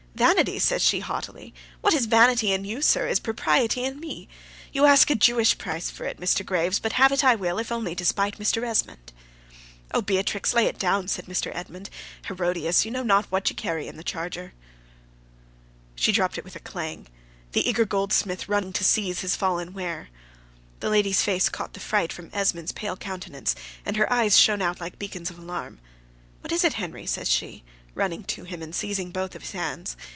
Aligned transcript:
"Vanity!" 0.13 0.59
says 0.59 0.83
she, 0.83 0.99
haughtily. 0.99 1.51
"What 1.79 1.95
is 1.95 2.05
vanity 2.05 2.51
in 2.51 2.63
you, 2.63 2.83
sir, 2.83 3.07
is 3.07 3.19
propriety 3.19 3.83
in 3.83 3.99
me. 3.99 4.27
You 4.71 4.85
ask 4.85 5.09
a 5.09 5.15
Jewish 5.15 5.57
price 5.57 5.89
for 5.89 6.03
it, 6.03 6.19
Mr. 6.19 6.45
Graves; 6.45 6.77
but 6.77 6.93
have 6.93 7.11
it 7.11 7.23
I 7.23 7.33
will, 7.33 7.57
if 7.57 7.71
only 7.71 7.95
to 7.95 8.05
spite 8.05 8.37
Mr. 8.37 8.61
Esmond." 8.63 9.13
"Oh, 9.91 10.01
Beatrix, 10.03 10.53
lay 10.53 10.67
it 10.67 10.77
down!" 10.77 11.07
says 11.07 11.25
Mr. 11.25 11.49
Esmond. 11.55 11.89
"Herodias! 12.27 12.85
you 12.85 12.91
know 12.91 13.01
not 13.01 13.25
what 13.31 13.49
you 13.49 13.55
carry 13.55 13.87
in 13.87 13.97
the 13.97 14.03
charger." 14.03 14.53
She 15.95 16.11
dropped 16.11 16.37
it 16.37 16.43
with 16.43 16.57
a 16.57 16.59
clang; 16.59 17.07
the 17.53 17.67
eager 17.67 17.85
goldsmith 17.85 18.47
running 18.47 18.73
to 18.73 18.83
seize 18.83 19.21
his 19.21 19.35
fallen 19.35 19.73
ware. 19.73 20.09
The 20.81 20.91
lady's 20.91 21.23
face 21.23 21.49
caught 21.49 21.73
the 21.73 21.79
fright 21.79 22.13
from 22.13 22.29
Esmond's 22.31 22.73
pale 22.73 22.97
countenance, 22.97 23.55
and 23.87 23.97
her 23.97 24.11
eyes 24.13 24.37
shone 24.37 24.61
out 24.61 24.79
like 24.79 24.99
beacons 24.99 25.31
of 25.31 25.39
alarm: 25.39 25.79
"What 26.41 26.51
is 26.51 26.63
it, 26.63 26.73
Henry!" 26.73 27.07
says 27.07 27.27
she, 27.29 27.63
running 27.95 28.23
to 28.23 28.43
him, 28.45 28.61
and 28.61 28.73
seizing 28.75 29.09
both 29.11 29.33
his 29.33 29.51
hands. 29.53 29.97